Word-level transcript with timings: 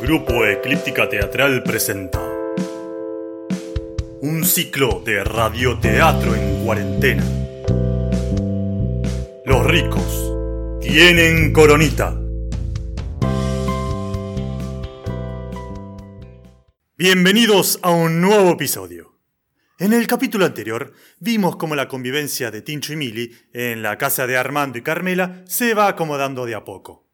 Grupo 0.00 0.46
Eclíptica 0.46 1.08
Teatral 1.08 1.64
presenta 1.64 2.20
un 4.20 4.44
ciclo 4.44 5.02
de 5.04 5.24
radioteatro 5.24 6.36
en 6.36 6.64
cuarentena. 6.64 7.24
Los 9.44 9.66
ricos 9.66 10.80
tienen 10.80 11.52
coronita. 11.52 12.16
Bienvenidos 16.96 17.80
a 17.82 17.90
un 17.90 18.20
nuevo 18.20 18.52
episodio. 18.52 19.18
En 19.80 19.92
el 19.92 20.06
capítulo 20.06 20.46
anterior 20.46 20.92
vimos 21.18 21.56
cómo 21.56 21.74
la 21.74 21.88
convivencia 21.88 22.52
de 22.52 22.62
Tincho 22.62 22.92
y 22.92 22.96
Mili 22.96 23.32
en 23.52 23.82
la 23.82 23.98
casa 23.98 24.28
de 24.28 24.36
Armando 24.36 24.78
y 24.78 24.82
Carmela 24.82 25.42
se 25.46 25.74
va 25.74 25.88
acomodando 25.88 26.46
de 26.46 26.54
a 26.54 26.64
poco. 26.64 27.07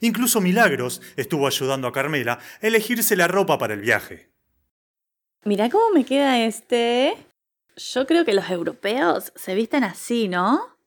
Incluso 0.00 0.40
Milagros 0.40 1.02
estuvo 1.16 1.46
ayudando 1.46 1.88
a 1.88 1.92
Carmela 1.92 2.38
a 2.60 2.66
elegirse 2.66 3.16
la 3.16 3.28
ropa 3.28 3.58
para 3.58 3.74
el 3.74 3.80
viaje. 3.80 4.30
Mira 5.44 5.68
cómo 5.68 5.90
me 5.92 6.04
queda 6.04 6.44
este. 6.44 7.16
Yo 7.76 8.06
creo 8.06 8.24
que 8.24 8.34
los 8.34 8.48
europeos 8.48 9.32
se 9.36 9.54
visten 9.54 9.84
así, 9.84 10.28
¿no? 10.28 10.78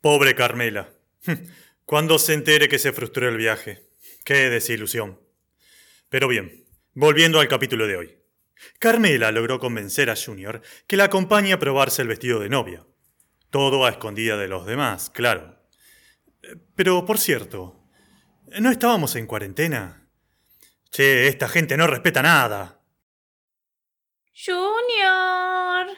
Pobre 0.00 0.34
Carmela. 0.34 0.88
Cuando 1.84 2.18
se 2.18 2.34
entere 2.34 2.68
que 2.68 2.78
se 2.78 2.92
frustró 2.92 3.28
el 3.28 3.36
viaje. 3.36 3.90
Qué 4.24 4.50
desilusión. 4.50 5.20
Pero 6.08 6.28
bien, 6.28 6.64
volviendo 6.94 7.40
al 7.40 7.48
capítulo 7.48 7.86
de 7.86 7.96
hoy. 7.96 8.18
Carmela 8.78 9.32
logró 9.32 9.58
convencer 9.58 10.10
a 10.10 10.16
Junior 10.16 10.62
que 10.86 10.96
la 10.96 11.04
acompañe 11.04 11.52
a 11.52 11.58
probarse 11.58 12.02
el 12.02 12.08
vestido 12.08 12.40
de 12.40 12.48
novia. 12.48 12.86
Todo 13.50 13.84
a 13.84 13.90
escondida 13.90 14.36
de 14.36 14.48
los 14.48 14.66
demás, 14.66 15.10
claro. 15.10 15.55
Pero, 16.74 17.04
por 17.04 17.18
cierto, 17.18 17.82
¿no 18.60 18.70
estábamos 18.70 19.16
en 19.16 19.26
cuarentena? 19.26 20.08
Che, 20.90 21.28
esta 21.28 21.48
gente 21.48 21.76
no 21.76 21.86
respeta 21.86 22.22
nada. 22.22 22.80
Junior. 24.34 25.96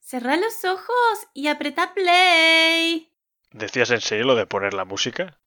Cerrá 0.00 0.36
los 0.36 0.64
ojos 0.64 1.28
y 1.32 1.48
apretá 1.48 1.94
play. 1.94 3.10
¿Decías 3.50 3.90
en 3.90 4.00
serio 4.00 4.26
lo 4.26 4.34
de 4.34 4.46
poner 4.46 4.74
la 4.74 4.84
música? 4.84 5.40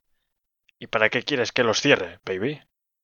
¿Y 0.79 0.87
para 0.87 1.09
qué 1.09 1.23
quieres 1.23 1.51
que 1.51 1.63
los 1.63 1.81
cierre, 1.81 2.19
baby? 2.25 2.61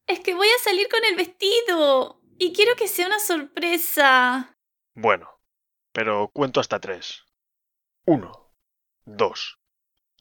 Es 0.08 0.20
que 0.20 0.33
voy 0.33 0.48
a 0.48 0.64
salir 0.64 0.88
con 0.89 1.03
el 1.05 1.16
vestido. 1.16 2.22
Y 2.38 2.53
quiero 2.53 2.75
que 2.75 2.88
sea 2.88 3.08
una 3.08 3.20
sorpresa. 3.20 4.58
Bueno, 4.94 5.30
pero 5.92 6.30
cuento 6.33 6.59
hasta 6.59 6.80
tres. 6.80 7.23
Uno, 8.05 8.53
dos, 9.05 9.59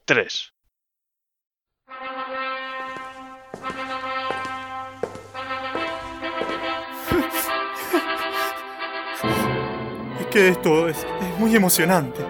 tres. 0.05 0.52
Es 10.21 10.27
que 10.27 10.49
esto 10.49 10.89
es, 10.89 10.99
es 10.99 11.39
muy 11.39 11.55
emocionante. 11.55 12.25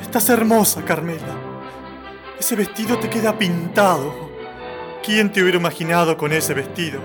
Estás 0.00 0.28
hermosa, 0.28 0.84
Carmela. 0.84 1.34
Ese 2.38 2.56
vestido 2.56 2.98
te 2.98 3.08
queda 3.08 3.38
pintado. 3.38 4.30
¿Quién 5.04 5.32
te 5.32 5.42
hubiera 5.42 5.58
imaginado 5.58 6.16
con 6.16 6.32
ese 6.32 6.54
vestido? 6.54 7.00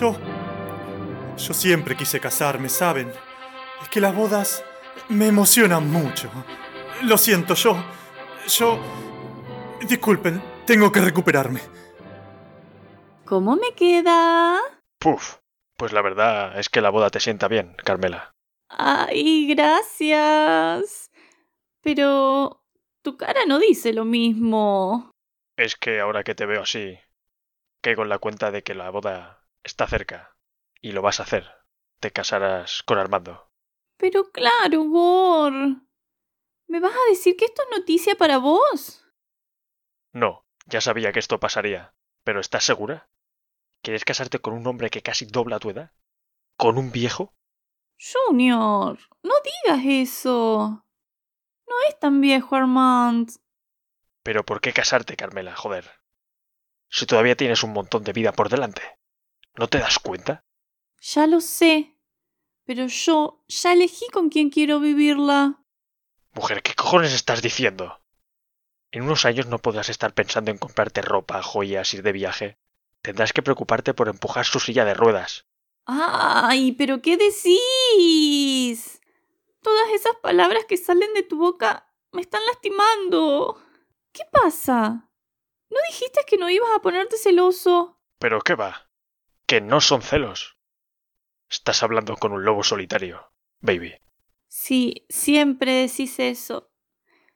Yo... 0.00 0.16
Yo 1.38 1.52
siempre 1.52 1.96
quise 1.96 2.18
casarme, 2.18 2.68
¿saben? 2.68 3.12
Es 3.82 3.88
que 3.88 4.00
las 4.00 4.14
bodas 4.14 4.64
me 5.08 5.28
emocionan 5.28 5.90
mucho. 5.90 6.30
Lo 7.02 7.18
siento, 7.18 7.54
yo... 7.54 7.76
Yo... 8.48 8.78
Disculpen, 9.86 10.42
tengo 10.66 10.92
que 10.92 11.00
recuperarme. 11.00 11.60
¿Cómo 13.24 13.56
me 13.56 13.72
queda? 13.74 14.60
Puf, 14.98 15.36
pues 15.76 15.92
la 15.92 16.02
verdad 16.02 16.58
es 16.58 16.68
que 16.68 16.80
la 16.80 16.90
boda 16.90 17.10
te 17.10 17.20
sienta 17.20 17.48
bien, 17.48 17.74
Carmela. 17.84 18.32
Ay, 18.68 19.46
gracias. 19.54 21.10
Pero 21.82 22.62
tu 23.02 23.16
cara 23.16 23.46
no 23.46 23.58
dice 23.58 23.92
lo 23.92 24.04
mismo. 24.04 25.10
Es 25.56 25.76
que 25.76 26.00
ahora 26.00 26.24
que 26.24 26.34
te 26.34 26.46
veo 26.46 26.62
así, 26.62 26.98
caigo 27.80 28.02
en 28.02 28.08
la 28.08 28.18
cuenta 28.18 28.50
de 28.50 28.62
que 28.62 28.74
la 28.74 28.90
boda 28.90 29.44
está 29.62 29.86
cerca 29.86 30.36
y 30.80 30.92
lo 30.92 31.02
vas 31.02 31.20
a 31.20 31.22
hacer. 31.22 31.46
Te 32.00 32.10
casarás 32.10 32.82
con 32.82 32.98
Armando. 32.98 33.48
Pero 33.96 34.30
claro, 34.30 34.82
Gor. 34.84 35.52
¿Me 36.68 36.80
vas 36.80 36.92
a 36.92 37.10
decir 37.10 37.36
que 37.36 37.46
esto 37.46 37.62
es 37.62 37.78
noticia 37.78 38.16
para 38.16 38.38
vos? 38.38 39.04
No, 40.12 40.45
ya 40.66 40.80
sabía 40.80 41.12
que 41.12 41.18
esto 41.18 41.40
pasaría. 41.40 41.94
¿Pero 42.24 42.40
estás 42.40 42.64
segura? 42.64 43.08
¿Quieres 43.82 44.04
casarte 44.04 44.40
con 44.40 44.54
un 44.54 44.66
hombre 44.66 44.90
que 44.90 45.02
casi 45.02 45.26
dobla 45.26 45.58
tu 45.58 45.70
edad? 45.70 45.92
¿Con 46.56 46.76
un 46.76 46.90
viejo? 46.90 47.34
Junior, 47.98 48.98
no 49.22 49.34
digas 49.44 49.84
eso. 49.86 50.84
No 51.66 51.74
es 51.88 51.98
tan 51.98 52.20
viejo, 52.20 52.56
Armand. 52.56 53.30
¿Pero 54.22 54.44
por 54.44 54.60
qué 54.60 54.72
casarte, 54.72 55.16
Carmela? 55.16 55.54
Joder. 55.54 55.88
Si 56.88 57.06
todavía 57.06 57.36
tienes 57.36 57.62
un 57.62 57.72
montón 57.72 58.04
de 58.04 58.12
vida 58.12 58.32
por 58.32 58.48
delante. 58.48 58.82
¿No 59.54 59.68
te 59.68 59.78
das 59.78 59.98
cuenta? 59.98 60.44
Ya 61.00 61.26
lo 61.26 61.40
sé. 61.40 61.96
Pero 62.64 62.86
yo 62.86 63.44
ya 63.46 63.72
elegí 63.72 64.06
con 64.12 64.28
quién 64.28 64.50
quiero 64.50 64.80
vivirla. 64.80 65.62
Mujer, 66.32 66.62
¿qué 66.62 66.74
cojones 66.74 67.12
estás 67.12 67.40
diciendo? 67.40 68.02
En 68.96 69.02
unos 69.02 69.26
años 69.26 69.46
no 69.46 69.58
podrás 69.58 69.90
estar 69.90 70.14
pensando 70.14 70.50
en 70.50 70.56
comprarte 70.56 71.02
ropa, 71.02 71.42
joyas, 71.42 71.92
ir 71.92 72.02
de 72.02 72.12
viaje. 72.12 72.56
Tendrás 73.02 73.34
que 73.34 73.42
preocuparte 73.42 73.92
por 73.92 74.08
empujar 74.08 74.46
su 74.46 74.58
silla 74.58 74.86
de 74.86 74.94
ruedas. 74.94 75.44
Ay, 75.84 76.72
pero 76.72 77.02
¿qué 77.02 77.18
decís? 77.18 79.02
Todas 79.60 79.90
esas 79.90 80.16
palabras 80.22 80.64
que 80.64 80.78
salen 80.78 81.12
de 81.12 81.24
tu 81.24 81.36
boca 81.36 81.92
me 82.12 82.22
están 82.22 82.40
lastimando. 82.46 83.60
¿Qué 84.12 84.22
pasa? 84.32 85.10
¿No 85.68 85.76
dijiste 85.90 86.22
que 86.26 86.38
no 86.38 86.48
ibas 86.48 86.70
a 86.74 86.80
ponerte 86.80 87.18
celoso? 87.18 88.00
¿Pero 88.18 88.40
qué 88.40 88.54
va? 88.54 88.88
Que 89.44 89.60
no 89.60 89.82
son 89.82 90.00
celos. 90.00 90.56
Estás 91.50 91.82
hablando 91.82 92.16
con 92.16 92.32
un 92.32 92.46
lobo 92.46 92.64
solitario, 92.64 93.30
baby. 93.60 93.94
Sí, 94.48 95.04
siempre 95.10 95.86
decís 95.86 96.18
eso. 96.18 96.70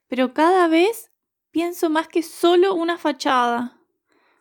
Pero 0.08 0.32
cada 0.32 0.66
vez 0.66 1.09
pienso 1.50 1.90
más 1.90 2.08
que 2.08 2.22
solo 2.22 2.74
una 2.74 2.98
fachada. 2.98 3.80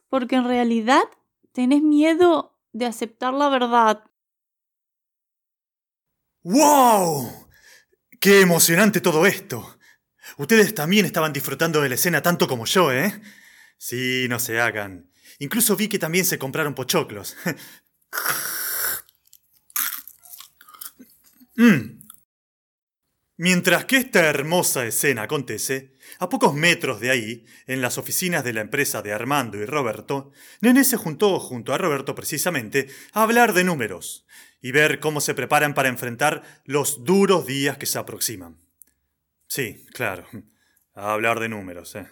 Porque 0.09 0.35
en 0.35 0.45
realidad 0.45 1.03
tenés 1.51 1.81
miedo 1.81 2.57
de 2.71 2.85
aceptar 2.85 3.33
la 3.33 3.49
verdad. 3.49 4.03
¡Wow! 6.43 7.47
¡Qué 8.19 8.41
emocionante 8.41 9.01
todo 9.01 9.25
esto! 9.25 9.77
Ustedes 10.37 10.73
también 10.73 11.05
estaban 11.05 11.33
disfrutando 11.33 11.81
de 11.81 11.89
la 11.89 11.95
escena 11.95 12.21
tanto 12.21 12.47
como 12.47 12.65
yo, 12.65 12.91
¿eh? 12.91 13.21
Sí, 13.77 14.27
no 14.29 14.39
se 14.39 14.59
hagan. 14.59 15.11
Incluso 15.39 15.75
vi 15.75 15.87
que 15.87 15.99
también 15.99 16.25
se 16.25 16.39
compraron 16.39 16.75
pochoclos. 16.75 17.35
Mm. 21.59 22.07
Mientras 23.35 23.83
que 23.83 23.97
esta 23.97 24.21
hermosa 24.21 24.85
escena 24.85 25.23
acontece, 25.23 25.97
a 26.19 26.29
pocos 26.29 26.53
metros 26.53 26.99
de 26.99 27.09
ahí, 27.09 27.45
en 27.65 27.81
las 27.81 27.97
oficinas 27.97 28.43
de 28.43 28.53
la 28.53 28.61
empresa 28.61 29.01
de 29.01 29.13
Armando 29.13 29.57
y 29.57 29.65
Roberto, 29.65 30.31
Nené 30.59 30.83
se 30.83 30.97
juntó 30.97 31.39
junto 31.39 31.73
a 31.73 31.77
Roberto 31.77 32.13
precisamente 32.13 32.87
a 33.13 33.23
hablar 33.23 33.53
de 33.53 33.63
números 33.63 34.27
y 34.61 34.73
ver 34.73 34.99
cómo 34.99 35.21
se 35.21 35.33
preparan 35.33 35.73
para 35.73 35.89
enfrentar 35.89 36.43
los 36.65 37.05
duros 37.05 37.45
días 37.47 37.77
que 37.77 37.85
se 37.85 37.97
aproximan. 37.97 38.57
Sí, 39.47 39.85
claro, 39.93 40.25
a 40.93 41.13
hablar 41.13 41.39
de 41.39 41.49
números, 41.49 41.95
¿eh? 41.95 42.07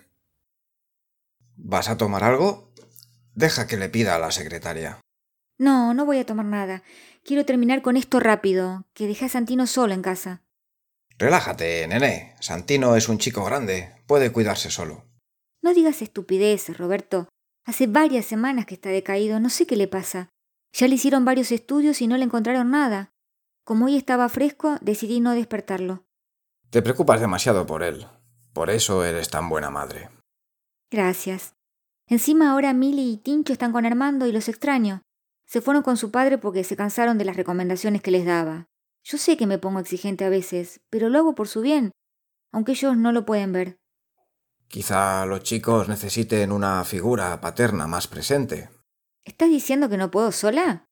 ¿Vas 1.58 1.90
a 1.90 1.98
tomar 1.98 2.24
algo? 2.24 2.74
Deja 3.34 3.68
que 3.68 3.78
le 3.78 3.90
pida 3.90 4.16
a 4.16 4.20
la 4.20 4.32
secretaria. 4.32 5.00
No, 5.58 5.94
no 5.94 6.06
voy 6.06 6.20
a 6.20 6.26
tomar 6.26 6.46
nada. 6.46 6.84
Quiero 7.24 7.46
terminar 7.46 7.82
con 7.82 7.98
esto 7.98 8.20
rápido, 8.20 8.86
que 8.94 9.08
dejé 9.08 9.26
a 9.26 9.30
Santino 9.30 9.68
solo 9.68 9.94
en 9.94 10.02
casa. 10.02 10.44
Relájate, 11.18 11.88
nené. 11.88 12.36
Santino 12.40 12.96
es 12.96 13.10
un 13.10 13.18
chico 13.18 13.44
grande. 13.44 13.97
Puede 14.08 14.32
cuidarse 14.32 14.72
solo. 14.72 15.04
No 15.62 15.74
digas 15.74 16.02
estupideces, 16.02 16.78
Roberto. 16.78 17.28
Hace 17.66 17.88
varias 17.88 18.26
semanas 18.26 18.66
que 18.66 18.76
está 18.76 18.90
decaído. 18.90 19.40
No 19.40 19.50
sé 19.50 19.68
qué 19.68 19.76
le 19.76 19.90
pasa. 19.90 20.30
Ya 20.72 20.88
le 20.88 20.96
hicieron 20.96 21.26
varios 21.26 21.52
estudios 21.52 22.02
y 22.02 22.08
no 22.08 22.18
le 22.18 22.24
encontraron 22.24 22.72
nada. 22.72 23.12
Como 23.66 23.86
hoy 23.86 23.98
estaba 23.98 24.30
fresco, 24.30 24.78
decidí 24.82 25.20
no 25.20 25.34
despertarlo. 25.34 26.06
Te 26.70 26.82
preocupas 26.82 27.20
demasiado 27.20 27.66
por 27.66 27.84
él. 27.84 28.08
Por 28.54 28.70
eso 28.70 29.04
eres 29.04 29.30
tan 29.30 29.50
buena 29.50 29.70
madre. 29.70 30.10
Gracias. 30.90 31.56
Encima 32.08 32.52
ahora 32.52 32.74
Milly 32.74 33.12
y 33.12 33.18
Tincho 33.18 33.52
están 33.52 33.74
con 33.74 33.86
Armando 33.86 34.26
y 34.26 34.32
los 34.32 34.48
extraño. 34.48 35.02
Se 35.46 35.60
fueron 35.60 35.84
con 35.84 35.98
su 35.98 36.12
padre 36.12 36.38
porque 36.38 36.64
se 36.64 36.78
cansaron 36.78 37.18
de 37.18 37.26
las 37.26 37.36
recomendaciones 37.36 38.02
que 38.02 38.12
les 38.12 38.26
daba. 38.26 38.68
Yo 39.04 39.18
sé 39.18 39.36
que 39.36 39.48
me 39.48 39.58
pongo 39.58 39.80
exigente 39.80 40.24
a 40.24 40.30
veces, 40.30 40.82
pero 40.90 41.10
lo 41.10 41.20
hago 41.20 41.36
por 41.36 41.48
su 41.48 41.62
bien, 41.62 41.92
aunque 42.54 42.72
ellos 42.74 42.96
no 42.96 43.12
lo 43.12 43.26
pueden 43.26 43.52
ver. 43.52 43.78
Quizá 44.68 45.26
los 45.26 45.44
chicos 45.44 45.88
necesiten 45.88 46.52
una 46.52 46.84
figura 46.84 47.40
paterna 47.40 47.88
más 47.88 48.08
presente. 48.08 48.70
¿Estás 49.24 49.50
diciendo 49.50 49.90
que 49.90 49.98
no 49.98 50.12
puedo 50.12 50.32
sola? 50.32 50.86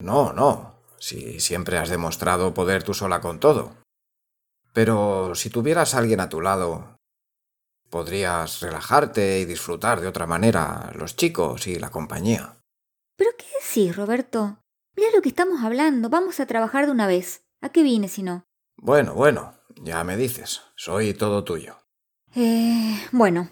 No, 0.00 0.32
no. 0.32 0.74
Si 0.98 1.40
siempre 1.40 1.78
has 1.78 1.88
demostrado 1.88 2.54
poder 2.54 2.82
tú 2.82 2.94
sola 2.94 3.20
con 3.20 3.40
todo. 3.40 3.76
Pero 4.72 5.34
si 5.34 5.50
tuvieras 5.50 5.94
a 5.94 5.98
alguien 5.98 6.20
a 6.20 6.28
tu 6.28 6.40
lado, 6.40 6.96
podrías 7.90 8.60
relajarte 8.60 9.40
y 9.40 9.44
disfrutar 9.44 10.00
de 10.00 10.08
otra 10.08 10.26
manera 10.26 10.90
los 10.94 11.14
chicos 11.16 11.66
y 11.66 11.78
la 11.78 11.90
compañía. 11.90 12.56
¿Pero 13.16 13.30
qué 13.36 13.44
decís, 13.60 13.96
Roberto? 13.96 14.58
Mira 14.96 15.10
lo 15.14 15.22
que 15.22 15.28
estamos 15.28 15.62
hablando. 15.62 16.08
Vamos 16.08 16.40
a 16.40 16.46
trabajar 16.46 16.86
de 16.86 16.92
una 16.92 17.06
vez. 17.06 17.44
¿A 17.60 17.68
qué 17.68 17.82
vine 17.82 18.08
si 18.08 18.22
no? 18.22 18.44
Bueno, 18.76 19.14
bueno, 19.14 19.54
ya 19.82 20.02
me 20.04 20.16
dices. 20.16 20.62
Soy 20.74 21.14
todo 21.14 21.44
tuyo. 21.44 21.81
Eh, 22.34 22.98
bueno. 23.12 23.50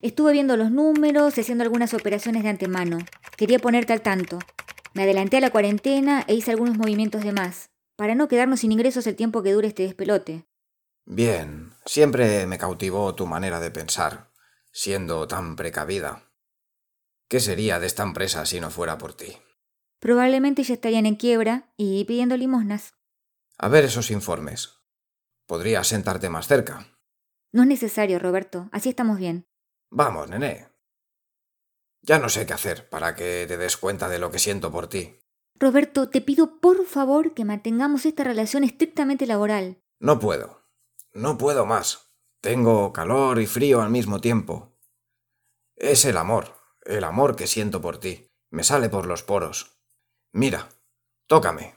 Estuve 0.00 0.32
viendo 0.32 0.56
los 0.56 0.70
números 0.70 1.36
y 1.36 1.40
haciendo 1.40 1.64
algunas 1.64 1.94
operaciones 1.94 2.42
de 2.42 2.50
antemano. 2.50 2.98
Quería 3.36 3.58
ponerte 3.58 3.92
al 3.92 4.02
tanto. 4.02 4.38
Me 4.92 5.02
adelanté 5.02 5.38
a 5.38 5.40
la 5.40 5.50
cuarentena 5.50 6.24
e 6.26 6.34
hice 6.34 6.50
algunos 6.50 6.76
movimientos 6.76 7.24
de 7.24 7.32
más, 7.32 7.70
para 7.96 8.14
no 8.14 8.28
quedarnos 8.28 8.60
sin 8.60 8.72
ingresos 8.72 9.06
el 9.06 9.16
tiempo 9.16 9.42
que 9.42 9.52
dure 9.52 9.68
este 9.68 9.84
despelote. 9.84 10.44
Bien, 11.06 11.72
siempre 11.86 12.46
me 12.46 12.58
cautivó 12.58 13.14
tu 13.14 13.26
manera 13.26 13.60
de 13.60 13.70
pensar, 13.70 14.30
siendo 14.70 15.26
tan 15.28 15.56
precavida. 15.56 16.30
¿Qué 17.28 17.40
sería 17.40 17.80
de 17.80 17.86
esta 17.86 18.02
empresa 18.02 18.44
si 18.44 18.60
no 18.60 18.70
fuera 18.70 18.98
por 18.98 19.14
ti? 19.14 19.36
Probablemente 19.98 20.62
ya 20.62 20.74
estarían 20.74 21.06
en 21.06 21.16
quiebra 21.16 21.72
y 21.76 22.04
pidiendo 22.04 22.36
limosnas. 22.36 22.94
A 23.58 23.68
ver 23.68 23.84
esos 23.84 24.10
informes. 24.10 24.74
Podrías 25.46 25.88
sentarte 25.88 26.28
más 26.28 26.46
cerca. 26.46 26.95
No 27.52 27.62
es 27.62 27.68
necesario, 27.68 28.18
Roberto. 28.18 28.68
Así 28.72 28.88
estamos 28.88 29.18
bien. 29.18 29.46
Vamos, 29.90 30.28
nené. 30.28 30.68
Ya 32.02 32.18
no 32.18 32.28
sé 32.28 32.46
qué 32.46 32.52
hacer 32.52 32.88
para 32.88 33.14
que 33.14 33.46
te 33.48 33.56
des 33.56 33.76
cuenta 33.76 34.08
de 34.08 34.18
lo 34.18 34.30
que 34.30 34.38
siento 34.38 34.70
por 34.70 34.88
ti. 34.88 35.18
Roberto, 35.58 36.10
te 36.10 36.20
pido 36.20 36.60
por 36.60 36.84
favor 36.86 37.34
que 37.34 37.44
mantengamos 37.44 38.04
esta 38.04 38.24
relación 38.24 38.62
estrictamente 38.62 39.26
laboral. 39.26 39.82
No 39.98 40.18
puedo. 40.18 40.62
No 41.12 41.38
puedo 41.38 41.66
más. 41.66 42.12
Tengo 42.40 42.92
calor 42.92 43.40
y 43.40 43.46
frío 43.46 43.80
al 43.80 43.90
mismo 43.90 44.20
tiempo. 44.20 44.78
Es 45.74 46.04
el 46.04 46.16
amor, 46.16 46.54
el 46.84 47.04
amor 47.04 47.36
que 47.36 47.46
siento 47.46 47.80
por 47.80 47.98
ti. 47.98 48.30
Me 48.50 48.62
sale 48.62 48.88
por 48.88 49.06
los 49.06 49.22
poros. 49.22 49.80
Mira, 50.32 50.68
tócame. 51.26 51.74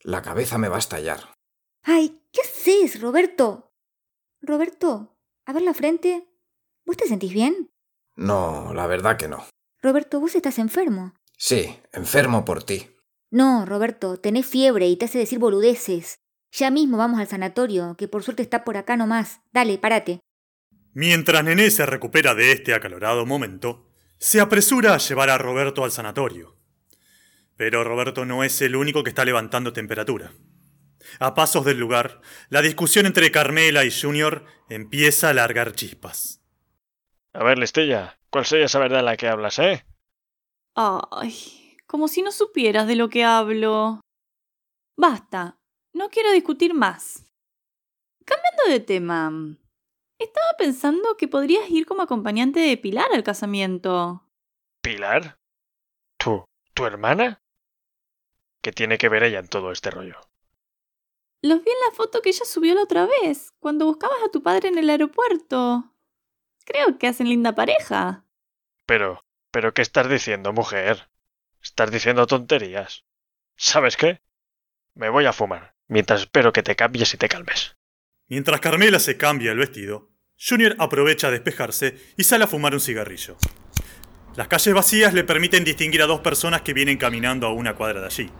La 0.00 0.20
cabeza 0.20 0.58
me 0.58 0.68
va 0.68 0.76
a 0.76 0.80
estallar. 0.80 1.38
¡Ay! 1.82 2.20
¿Qué 2.32 2.40
haces, 2.42 3.00
Roberto? 3.00 3.73
Roberto, 4.46 5.16
a 5.46 5.52
ver 5.52 5.62
la 5.62 5.74
frente. 5.74 6.28
¿Vos 6.84 6.96
te 6.96 7.06
sentís 7.06 7.32
bien? 7.32 7.70
No, 8.16 8.72
la 8.74 8.86
verdad 8.86 9.16
que 9.16 9.28
no. 9.28 9.44
Roberto, 9.82 10.20
vos 10.20 10.34
estás 10.34 10.58
enfermo. 10.58 11.14
Sí, 11.36 11.76
enfermo 11.92 12.44
por 12.44 12.62
ti. 12.62 12.90
No, 13.30 13.66
Roberto, 13.66 14.18
tenés 14.18 14.46
fiebre 14.46 14.86
y 14.86 14.96
te 14.96 15.06
hace 15.06 15.18
decir 15.18 15.38
boludeces. 15.38 16.18
Ya 16.52 16.70
mismo 16.70 16.96
vamos 16.96 17.18
al 17.18 17.26
sanatorio, 17.26 17.96
que 17.98 18.06
por 18.06 18.22
suerte 18.22 18.42
está 18.42 18.64
por 18.64 18.76
acá 18.76 18.96
nomás. 18.96 19.40
Dale, 19.52 19.76
párate. 19.78 20.20
Mientras 20.92 21.42
Nené 21.42 21.70
se 21.70 21.84
recupera 21.86 22.34
de 22.34 22.52
este 22.52 22.74
acalorado 22.74 23.26
momento, 23.26 23.90
se 24.18 24.40
apresura 24.40 24.94
a 24.94 24.98
llevar 24.98 25.30
a 25.30 25.38
Roberto 25.38 25.82
al 25.82 25.90
sanatorio. 25.90 26.56
Pero 27.56 27.82
Roberto 27.82 28.24
no 28.24 28.44
es 28.44 28.62
el 28.62 28.76
único 28.76 29.02
que 29.02 29.10
está 29.10 29.24
levantando 29.24 29.72
temperatura. 29.72 30.32
A 31.18 31.34
pasos 31.34 31.64
del 31.64 31.78
lugar, 31.78 32.20
la 32.48 32.62
discusión 32.62 33.06
entre 33.06 33.30
Carmela 33.30 33.84
y 33.84 33.90
Junior 33.90 34.44
empieza 34.68 35.30
a 35.30 35.34
largar 35.34 35.72
chispas. 35.72 36.40
A 37.32 37.42
ver, 37.42 37.58
Listilla, 37.58 38.18
¿cuál 38.30 38.46
sería 38.46 38.66
esa 38.66 38.78
verdad 38.78 39.00
en 39.00 39.06
la 39.06 39.16
que 39.16 39.28
hablas, 39.28 39.58
eh? 39.58 39.84
Ay, 40.74 41.76
como 41.86 42.08
si 42.08 42.22
no 42.22 42.32
supieras 42.32 42.86
de 42.86 42.96
lo 42.96 43.08
que 43.08 43.24
hablo. 43.24 44.00
Basta, 44.96 45.58
no 45.92 46.08
quiero 46.10 46.32
discutir 46.32 46.74
más. 46.74 47.24
Cambiando 48.24 48.64
de 48.68 48.80
tema, 48.80 49.32
estaba 50.18 50.46
pensando 50.58 51.16
que 51.16 51.28
podrías 51.28 51.68
ir 51.70 51.86
como 51.86 52.02
acompañante 52.02 52.60
de 52.60 52.76
Pilar 52.76 53.08
al 53.12 53.22
casamiento. 53.22 54.24
¿Pilar? 54.80 55.36
¿Tú? 56.18 56.44
¿Tu 56.74 56.86
hermana? 56.86 57.40
¿Qué 58.62 58.72
tiene 58.72 58.96
que 58.96 59.08
ver 59.08 59.24
ella 59.24 59.40
en 59.40 59.48
todo 59.48 59.72
este 59.72 59.90
rollo? 59.90 60.20
Los 61.44 61.62
vi 61.62 61.70
en 61.70 61.90
la 61.90 61.94
foto 61.94 62.22
que 62.22 62.30
ella 62.30 62.46
subió 62.46 62.74
la 62.74 62.84
otra 62.84 63.06
vez, 63.06 63.52
cuando 63.58 63.84
buscabas 63.84 64.16
a 64.24 64.30
tu 64.30 64.42
padre 64.42 64.68
en 64.68 64.78
el 64.78 64.88
aeropuerto. 64.88 65.92
Creo 66.64 66.96
que 66.96 67.06
hacen 67.06 67.28
linda 67.28 67.54
pareja. 67.54 68.24
Pero, 68.86 69.22
¿pero 69.50 69.74
qué 69.74 69.82
estás 69.82 70.08
diciendo, 70.08 70.54
mujer? 70.54 71.10
Estás 71.62 71.90
diciendo 71.90 72.26
tonterías. 72.26 73.04
¿Sabes 73.56 73.98
qué? 73.98 74.22
Me 74.94 75.10
voy 75.10 75.26
a 75.26 75.34
fumar, 75.34 75.74
mientras 75.86 76.22
espero 76.22 76.50
que 76.50 76.62
te 76.62 76.76
cambies 76.76 77.12
y 77.12 77.18
te 77.18 77.28
calmes. 77.28 77.76
Mientras 78.26 78.62
Carmela 78.62 78.98
se 78.98 79.18
cambia 79.18 79.52
el 79.52 79.58
vestido, 79.58 80.08
Junior 80.38 80.74
aprovecha 80.78 81.26
a 81.26 81.30
despejarse 81.30 82.14
y 82.16 82.24
sale 82.24 82.44
a 82.44 82.48
fumar 82.48 82.72
un 82.72 82.80
cigarrillo. 82.80 83.36
Las 84.34 84.48
calles 84.48 84.72
vacías 84.72 85.12
le 85.12 85.24
permiten 85.24 85.62
distinguir 85.62 86.00
a 86.00 86.06
dos 86.06 86.20
personas 86.20 86.62
que 86.62 86.72
vienen 86.72 86.96
caminando 86.96 87.46
a 87.46 87.52
una 87.52 87.74
cuadra 87.74 88.00
de 88.00 88.06
allí. 88.06 88.30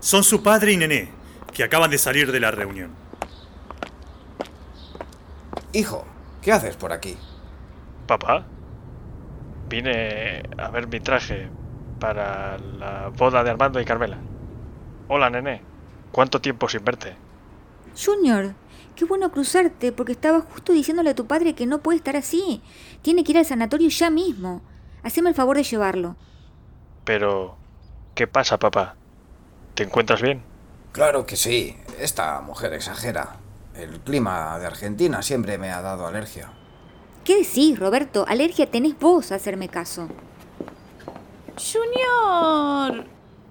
Son 0.00 0.24
su 0.24 0.42
padre 0.42 0.72
y 0.72 0.78
Nené, 0.78 1.19
que 1.52 1.64
acaban 1.64 1.90
de 1.90 1.98
salir 1.98 2.32
de 2.32 2.40
la 2.40 2.50
reunión. 2.50 2.90
Hijo, 5.72 6.04
¿qué 6.42 6.52
haces 6.52 6.76
por 6.76 6.92
aquí? 6.92 7.16
Papá, 8.06 8.44
vine 9.68 10.42
a 10.58 10.68
ver 10.70 10.88
mi 10.88 11.00
traje 11.00 11.48
para 12.00 12.58
la 12.58 13.08
boda 13.16 13.44
de 13.44 13.50
Armando 13.50 13.80
y 13.80 13.84
Carmela. 13.84 14.18
Hola, 15.08 15.30
nené. 15.30 15.62
¿Cuánto 16.10 16.40
tiempo 16.40 16.68
sin 16.68 16.84
verte? 16.84 17.14
Junior, 17.96 18.54
qué 18.96 19.04
bueno 19.04 19.30
cruzarte, 19.30 19.92
porque 19.92 20.12
estaba 20.12 20.40
justo 20.40 20.72
diciéndole 20.72 21.10
a 21.10 21.14
tu 21.14 21.26
padre 21.26 21.54
que 21.54 21.66
no 21.66 21.78
puede 21.80 21.98
estar 21.98 22.16
así. 22.16 22.62
Tiene 23.02 23.22
que 23.22 23.32
ir 23.32 23.38
al 23.38 23.44
sanatorio 23.44 23.88
ya 23.88 24.10
mismo. 24.10 24.62
Haceme 25.02 25.30
el 25.30 25.36
favor 25.36 25.56
de 25.56 25.64
llevarlo. 25.64 26.16
Pero... 27.04 27.56
¿Qué 28.14 28.26
pasa, 28.26 28.58
papá? 28.58 28.96
¿Te 29.74 29.84
encuentras 29.84 30.20
bien? 30.20 30.42
Claro 30.92 31.26
que 31.26 31.36
sí. 31.36 31.76
Esta 31.98 32.40
mujer 32.40 32.72
exagera. 32.74 33.36
El 33.74 34.00
clima 34.00 34.58
de 34.58 34.66
Argentina 34.66 35.22
siempre 35.22 35.56
me 35.58 35.70
ha 35.70 35.80
dado 35.80 36.06
alergia. 36.06 36.50
¿Qué 37.24 37.38
decís, 37.38 37.78
Roberto? 37.78 38.24
Alergia 38.28 38.70
tenés 38.70 38.98
vos 38.98 39.30
a 39.32 39.36
hacerme 39.36 39.68
caso. 39.68 40.08
Junior. 41.56 43.04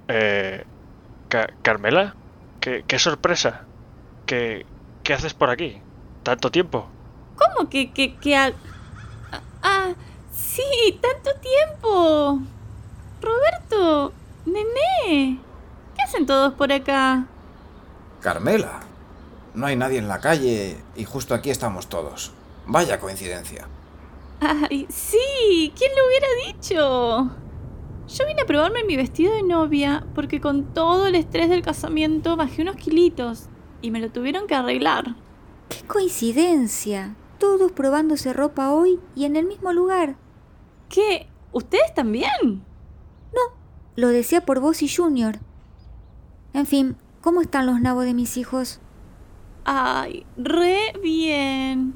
Eh... 0.08 0.66
Ca- 1.30 1.54
¿Carmela? 1.62 2.16
¿Qué, 2.60 2.84
qué 2.88 2.98
sorpresa? 3.00 3.62
¿Qué, 4.26 4.66
¿Qué 5.04 5.14
haces 5.14 5.34
por 5.34 5.50
aquí? 5.52 5.82
¿Tanto 6.24 6.50
tiempo? 6.52 6.88
¿Cómo 7.36 7.70
que, 7.70 7.92
que, 7.92 8.16
que... 8.16 8.36
a- 8.36 8.54
Ah, 9.62 9.94
sí, 10.34 11.00
tanto 11.02 11.30
tiempo. 11.40 12.40
Roberto, 13.22 14.14
nené. 14.46 15.38
¿Qué 16.10 16.16
hacen 16.16 16.26
todos 16.26 16.56
por 16.56 16.72
acá? 16.72 17.28
Carmela. 18.20 18.80
No 19.54 19.68
hay 19.68 19.76
nadie 19.76 20.00
en 20.00 20.08
la 20.08 20.20
calle 20.20 20.76
y 20.96 21.06
justo 21.06 21.36
aquí 21.36 21.52
estamos 21.52 21.88
todos. 21.88 22.32
Vaya 22.66 23.00
coincidencia. 23.00 23.68
Ay, 24.40 24.88
sí, 24.90 25.72
¿quién 25.78 25.92
lo 25.96 26.08
hubiera 26.08 26.28
dicho? 26.48 27.30
Yo 28.08 28.26
vine 28.26 28.42
a 28.42 28.48
probarme 28.48 28.84
mi 28.86 28.96
vestido 28.96 29.36
de 29.36 29.44
novia 29.44 30.04
porque 30.16 30.42
con 30.42 30.74
todo 30.74 31.06
el 31.06 31.14
estrés 31.14 31.48
del 31.48 31.62
casamiento 31.62 32.36
bajé 32.36 32.64
unos 32.64 32.78
kilitos 32.78 33.44
y 33.84 33.92
me 33.92 34.00
lo 34.00 34.10
tuvieron 34.10 34.48
que 34.48 34.56
arreglar. 34.56 35.16
¡Qué 35.70 35.86
coincidencia! 35.86 37.16
Todos 37.38 37.72
probándose 37.72 38.34
ropa 38.34 38.72
hoy 38.72 39.00
y 39.16 39.26
en 39.26 39.36
el 39.36 39.46
mismo 39.46 39.74
lugar. 39.74 40.16
¿Qué? 40.90 41.28
¿Ustedes 41.52 41.94
también? 41.94 42.66
Lo 43.96 44.08
decía 44.08 44.46
por 44.46 44.62
vos 44.62 44.82
y 44.82 44.88
Junior. 44.88 45.40
En 46.54 46.66
fin, 46.66 46.98
¿cómo 47.22 47.42
están 47.42 47.66
los 47.66 47.80
nabos 47.80 48.06
de 48.06 48.14
mis 48.14 48.38
hijos? 48.38 48.80
Ay, 49.66 50.26
re 50.36 50.94
bien. 51.02 51.94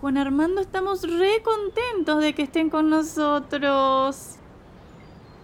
Con 0.00 0.18
Armando 0.18 0.60
estamos 0.60 1.02
re 1.02 1.42
contentos 1.42 2.20
de 2.20 2.34
que 2.34 2.42
estén 2.42 2.68
con 2.68 2.90
nosotros. 2.90 4.36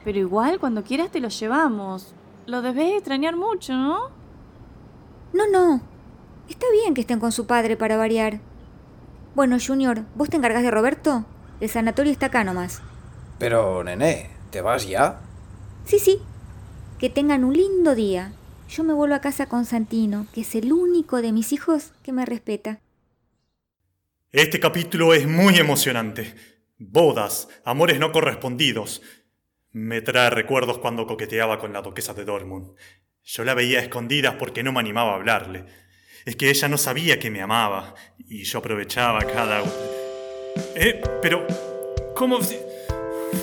Pero 0.04 0.18
igual, 0.18 0.58
cuando 0.58 0.84
quieras 0.84 1.10
te 1.10 1.20
los 1.20 1.38
llevamos. 1.38 2.14
Lo 2.46 2.60
debes 2.60 2.94
extrañar 2.94 3.36
mucho, 3.36 3.72
¿no? 3.72 4.10
No, 5.32 5.48
no. 5.50 5.80
Está 6.48 6.66
bien 6.70 6.92
que 6.92 7.00
estén 7.00 7.20
con 7.20 7.32
su 7.32 7.46
padre 7.46 7.76
para 7.76 7.96
variar. 7.96 8.40
Bueno, 9.34 9.56
Junior, 9.64 10.02
¿vos 10.14 10.28
te 10.28 10.36
encargas 10.36 10.62
de 10.62 10.70
Roberto? 10.70 11.24
El 11.60 11.70
sanatorio 11.70 12.12
está 12.12 12.26
acá 12.26 12.44
nomás. 12.44 12.82
Pero, 13.38 13.82
nené, 13.82 14.30
¿te 14.50 14.60
vas 14.60 14.86
ya? 14.86 15.20
Sí, 15.84 15.98
sí. 15.98 16.20
Que 16.98 17.08
tengan 17.08 17.44
un 17.44 17.54
lindo 17.54 17.94
día. 17.94 18.32
Yo 18.74 18.84
me 18.84 18.94
vuelvo 18.94 19.14
a 19.14 19.20
casa 19.20 19.50
con 19.50 19.66
Santino, 19.66 20.26
que 20.32 20.40
es 20.40 20.54
el 20.54 20.72
único 20.72 21.20
de 21.20 21.30
mis 21.30 21.52
hijos 21.52 21.92
que 22.02 22.10
me 22.10 22.24
respeta. 22.24 22.80
Este 24.30 24.60
capítulo 24.60 25.12
es 25.12 25.28
muy 25.28 25.58
emocionante. 25.58 26.34
Bodas, 26.78 27.48
amores 27.66 28.00
no 28.00 28.12
correspondidos. 28.12 29.02
Me 29.72 30.00
trae 30.00 30.30
recuerdos 30.30 30.78
cuando 30.78 31.06
coqueteaba 31.06 31.58
con 31.58 31.74
la 31.74 31.82
duquesa 31.82 32.14
de 32.14 32.24
Dortmund. 32.24 32.70
Yo 33.22 33.44
la 33.44 33.52
veía 33.52 33.78
a 33.78 33.82
escondidas 33.82 34.36
porque 34.38 34.62
no 34.62 34.72
me 34.72 34.80
animaba 34.80 35.12
a 35.12 35.16
hablarle. 35.16 35.66
Es 36.24 36.36
que 36.36 36.48
ella 36.48 36.68
no 36.68 36.78
sabía 36.78 37.18
que 37.18 37.30
me 37.30 37.42
amaba 37.42 37.94
y 38.16 38.44
yo 38.44 38.60
aprovechaba 38.60 39.18
cada... 39.26 39.62
¿Eh? 40.74 41.02
Pero... 41.20 41.46
¿Cómo...? 42.16 42.38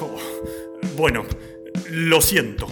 Oh, 0.01 0.19
Bueno, 0.97 1.23
lo 1.91 2.19
siento. 2.19 2.67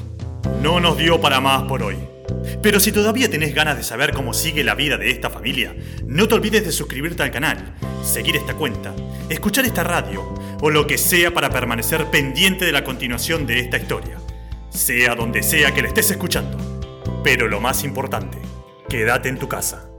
No 0.64 0.80
nos 0.80 0.98
dio 0.98 1.22
para 1.22 1.40
más 1.40 1.62
por 1.64 1.84
hoy. 1.84 2.17
Pero 2.62 2.80
si 2.80 2.92
todavía 2.92 3.30
tenés 3.30 3.54
ganas 3.54 3.78
de 3.78 3.84
saber 3.84 4.14
cómo 4.14 4.34
sigue 4.34 4.64
la 4.64 4.76
vida 4.76 4.98
de 4.98 5.10
esta 5.10 5.30
familia, 5.30 5.76
no 6.06 6.28
te 6.28 6.36
olvides 6.36 6.66
de 6.66 6.72
suscribirte 6.72 7.24
al 7.24 7.32
canal, 7.32 7.76
seguir 8.04 8.36
esta 8.36 8.54
cuenta, 8.54 8.94
escuchar 9.30 9.66
esta 9.66 9.84
radio 9.84 10.34
o 10.62 10.70
lo 10.70 10.88
que 10.88 10.98
sea 10.98 11.34
para 11.34 11.50
permanecer 11.50 12.06
pendiente 12.08 12.66
de 12.66 12.72
la 12.72 12.84
continuación 12.84 13.46
de 13.46 13.60
esta 13.60 13.78
historia. 13.78 14.18
Sea 14.70 15.16
donde 15.16 15.44
sea 15.44 15.74
que 15.74 15.82
la 15.82 15.88
estés 15.88 16.12
escuchando. 16.12 16.58
Pero 17.24 17.48
lo 17.48 17.60
más 17.60 17.84
importante, 17.84 18.38
quédate 18.90 19.30
en 19.30 19.38
tu 19.38 19.48
casa. 19.48 19.90